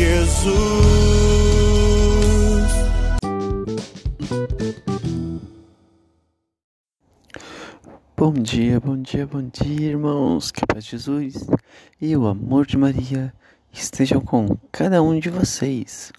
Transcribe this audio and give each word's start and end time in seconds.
Jesus. 0.00 0.50
Bom 8.16 8.32
dia, 8.32 8.80
bom 8.80 8.96
dia, 8.96 9.26
bom 9.26 9.42
dia, 9.42 9.90
irmãos. 9.90 10.50
Que 10.50 10.64
paz 10.64 10.84
de 10.84 10.92
Jesus 10.92 11.46
e 12.00 12.16
o 12.16 12.26
amor 12.26 12.66
de 12.66 12.78
Maria 12.78 13.30
estejam 13.70 14.22
com 14.22 14.56
cada 14.72 15.02
um 15.02 15.20
de 15.20 15.28
vocês. 15.28 16.10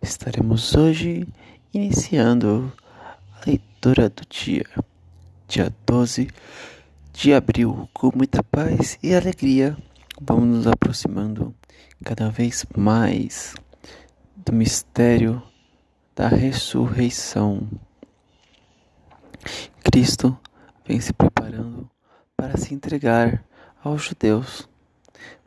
Estaremos 0.00 0.74
hoje 0.74 1.28
iniciando 1.74 2.72
a 3.02 3.46
leitura 3.46 4.08
do 4.08 4.22
dia, 4.30 4.64
dia 5.46 5.70
12 5.86 6.30
de 7.12 7.34
abril. 7.34 7.86
Com 7.92 8.10
muita 8.16 8.42
paz 8.42 8.98
e 9.02 9.14
alegria, 9.14 9.76
vamos 10.22 10.48
nos 10.48 10.66
aproximando 10.66 11.54
cada 12.04 12.30
vez 12.30 12.64
mais 12.76 13.54
do 14.36 14.52
mistério 14.52 15.42
da 16.14 16.28
ressurreição. 16.28 17.68
Cristo 19.82 20.36
vem 20.86 21.00
se 21.00 21.12
preparando 21.12 21.88
para 22.36 22.56
se 22.56 22.74
entregar 22.74 23.44
aos 23.82 24.02
judeus, 24.02 24.68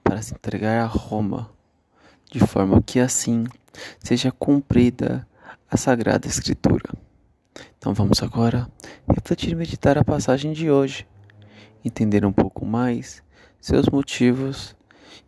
para 0.03 0.21
se 0.21 0.33
entregar 0.33 0.81
a 0.81 0.85
Roma, 0.85 1.49
de 2.31 2.39
forma 2.39 2.81
que 2.81 2.99
assim 2.99 3.45
seja 4.03 4.31
cumprida 4.31 5.27
a 5.69 5.77
Sagrada 5.77 6.27
Escritura. 6.27 6.93
Então 7.77 7.93
vamos 7.93 8.21
agora 8.21 8.69
refletir 9.07 9.51
e 9.51 9.55
meditar 9.55 9.97
a 9.97 10.03
passagem 10.03 10.53
de 10.53 10.69
hoje, 10.69 11.07
entender 11.83 12.25
um 12.25 12.31
pouco 12.31 12.65
mais 12.65 13.23
seus 13.59 13.87
motivos 13.87 14.75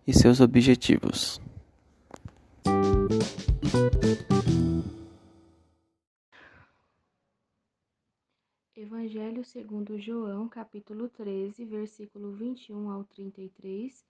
e 0.05 0.13
seus 0.13 0.39
objetivos. 0.39 1.41
Evangelho 8.75 9.43
segundo 9.43 9.99
João, 9.99 10.47
capítulo 10.47 11.09
13, 11.09 11.65
versículo 11.65 12.31
21 12.33 12.89
ao 12.89 13.03
33 13.03 14.05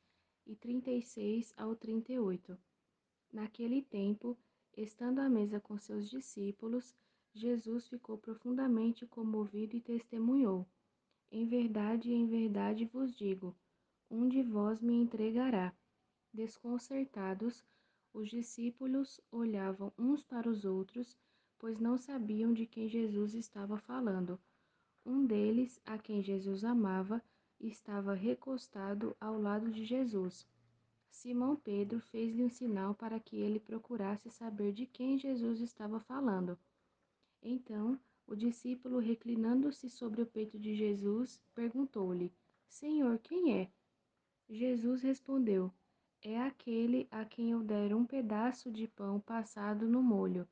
e 0.48 0.56
36 0.56 1.54
ao 1.58 1.76
38. 1.76 2.58
Naquele 3.32 3.82
tempo, 3.82 4.38
estando 4.76 5.20
à 5.20 5.30
mesa 5.30 5.60
com 5.60 5.78
seus 5.78 6.10
discípulos, 6.10 6.96
Jesus 7.34 7.88
ficou 7.88 8.18
profundamente 8.18 9.06
comovido 9.06 9.76
e 9.76 9.82
testemunhou: 9.82 10.68
Em 11.32 11.48
verdade, 11.48 12.12
em 12.12 12.28
verdade 12.28 12.86
vos 12.86 13.16
digo, 13.16 13.56
um 14.12 14.28
de 14.28 14.44
vós 14.44 14.82
me 14.82 14.94
entregará. 14.94 15.74
Desconcertados, 16.34 17.64
os 18.14 18.30
discípulos 18.30 19.22
olhavam 19.32 19.94
uns 19.98 20.22
para 20.22 20.50
os 20.50 20.66
outros, 20.66 21.18
pois 21.58 21.80
não 21.80 21.98
sabiam 21.98 22.54
de 22.54 22.66
quem 22.66 22.90
Jesus 22.90 23.34
estava 23.34 23.78
falando. 23.78 24.38
Um 25.06 25.26
deles, 25.26 25.80
a 25.86 25.98
quem 25.98 26.22
Jesus 26.22 26.66
amava, 26.66 27.24
estava 27.58 28.14
recostado 28.14 29.16
ao 29.20 29.40
lado 29.40 29.72
de 29.72 29.86
Jesus. 29.86 30.46
Simão 31.10 31.56
Pedro 31.56 32.02
fez-lhe 32.02 32.44
um 32.44 32.50
sinal 32.50 32.94
para 32.94 33.20
que 33.20 33.38
ele 33.38 33.60
procurasse 33.60 34.30
saber 34.30 34.74
de 34.74 34.86
quem 34.86 35.18
Jesus 35.18 35.62
estava 35.62 36.00
falando. 36.02 36.60
Então, 37.42 37.98
o 38.28 38.36
discípulo, 38.36 39.00
reclinando-se 39.00 39.90
sobre 39.90 40.22
o 40.22 40.26
peito 40.26 40.60
de 40.60 40.76
Jesus, 40.76 41.42
perguntou-lhe: 41.56 42.34
Senhor, 42.68 43.18
quem 43.20 43.54
é? 43.54 43.72
Jesus 44.54 45.02
respondeu: 45.02 45.72
É 46.22 46.38
aquele 46.38 47.08
a 47.10 47.24
quem 47.24 47.52
eu 47.52 47.64
der 47.64 47.96
um 47.96 48.06
pedaço 48.06 48.70
de 48.70 48.86
pão 48.86 49.18
passado 49.18 49.88
no 49.88 50.04
molho. 50.04 50.46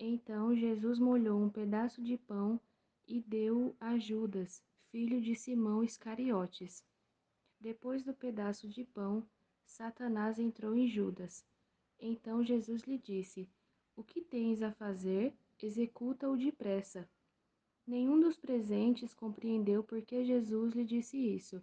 Então 0.00 0.56
Jesus 0.56 0.98
molhou 0.98 1.38
um 1.38 1.50
pedaço 1.50 2.02
de 2.02 2.16
pão 2.16 2.58
e 3.06 3.20
deu-o 3.20 3.76
a 3.78 3.98
Judas, 3.98 4.64
filho 4.90 5.20
de 5.20 5.34
Simão 5.34 5.84
Iscariotes. 5.84 6.82
Depois 7.60 8.02
do 8.02 8.14
pedaço 8.14 8.66
de 8.66 8.82
pão, 8.82 9.22
Satanás 9.66 10.38
entrou 10.38 10.74
em 10.74 10.88
Judas. 10.88 11.44
Então 12.00 12.42
Jesus 12.42 12.84
lhe 12.84 12.96
disse: 12.96 13.46
O 13.94 14.02
que 14.02 14.22
tens 14.22 14.62
a 14.62 14.72
fazer? 14.72 15.36
Executa-o 15.62 16.34
depressa. 16.34 17.06
Nenhum 17.86 18.18
dos 18.18 18.38
presentes 18.38 19.12
compreendeu 19.12 19.84
por 19.84 20.00
que 20.00 20.24
Jesus 20.24 20.72
lhe 20.72 20.84
disse 20.84 21.18
isso. 21.18 21.62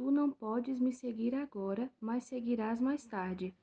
tu 0.00 0.10
não 0.10 0.30
podes 0.30 0.80
me 0.80 0.94
seguir 0.94 1.34
agora, 1.34 1.90
mas 2.00 2.24
seguirás 2.24 2.80
mais 2.80 3.04
tarde. 3.04 3.54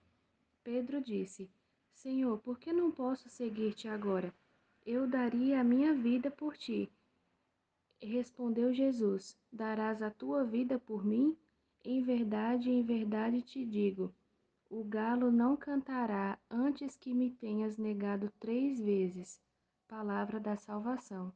Pedro 0.63 1.01
disse: 1.01 1.49
Senhor, 1.91 2.37
por 2.37 2.59
que 2.59 2.71
não 2.71 2.91
posso 2.91 3.27
seguir-te 3.27 3.87
agora? 3.87 4.31
Eu 4.85 5.07
daria 5.07 5.59
a 5.59 5.63
minha 5.63 5.95
vida 5.95 6.29
por 6.29 6.55
ti. 6.55 6.91
Respondeu 7.99 8.71
Jesus: 8.71 9.35
Darás 9.51 9.99
a 10.03 10.11
tua 10.11 10.43
vida 10.43 10.77
por 10.77 11.03
mim? 11.03 11.35
Em 11.83 12.03
verdade, 12.03 12.69
em 12.69 12.83
verdade 12.83 13.41
te 13.41 13.65
digo: 13.65 14.13
o 14.69 14.83
galo 14.83 15.31
não 15.31 15.57
cantará 15.57 16.37
antes 16.51 16.95
que 16.95 17.15
me 17.15 17.31
tenhas 17.31 17.79
negado 17.79 18.31
três 18.39 18.79
vezes. 18.79 19.41
Palavra 19.87 20.39
da 20.39 20.55
salvação. 20.55 21.33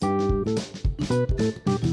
estás 0.00 1.83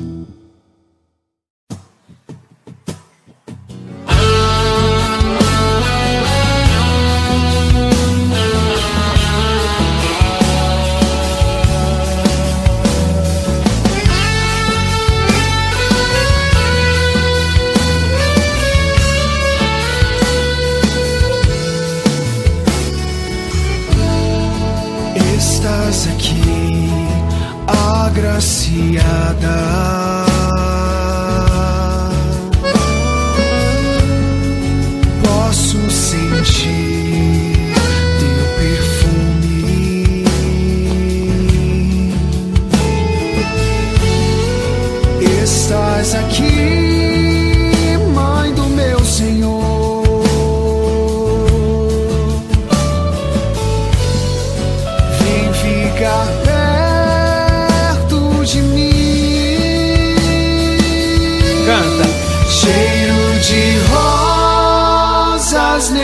agraciada. 28.22 30.01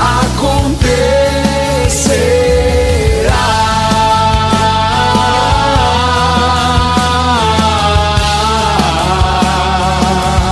Aku 0.00 0.59